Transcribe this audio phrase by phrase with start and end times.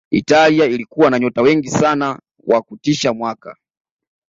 [0.11, 3.55] italia ilikuwa na nyota wengi sana wa kutisha mwaka